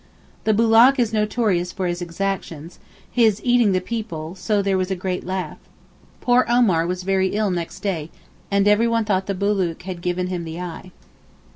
[0.45, 5.59] The Bulook is notorious for his exactions—his 'eating the people'—so there was a great laugh.
[6.21, 10.43] Poor Omar was very ill next day—and every one thought the Bulook had given him
[10.43, 10.91] the eye.